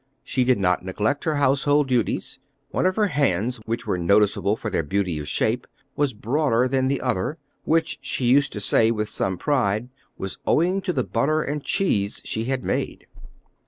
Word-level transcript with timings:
She 0.23 0.43
did 0.43 0.57
not 0.57 0.83
neglect 0.83 1.25
her 1.25 1.35
household 1.35 1.87
duties. 1.87 2.39
One 2.71 2.87
of 2.87 2.95
her 2.95 3.05
hands, 3.09 3.57
which 3.65 3.85
were 3.85 3.99
noticeable 3.99 4.55
for 4.55 4.71
their 4.71 4.81
beauty 4.81 5.19
of 5.19 5.27
shape, 5.27 5.67
was 5.95 6.15
broader 6.15 6.67
than 6.67 6.87
the 6.87 7.01
other, 7.01 7.37
which, 7.65 7.99
she 8.01 8.25
used 8.25 8.51
to 8.53 8.59
say 8.59 8.89
with 8.89 9.09
some 9.09 9.37
pride, 9.37 9.89
was 10.17 10.39
owing 10.47 10.81
to 10.81 10.91
the 10.91 11.03
butter 11.03 11.43
and 11.43 11.63
cheese 11.63 12.19
she 12.25 12.45
had 12.45 12.63
made. 12.63 13.05